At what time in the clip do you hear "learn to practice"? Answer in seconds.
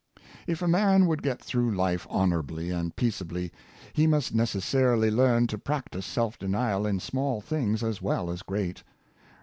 5.11-6.07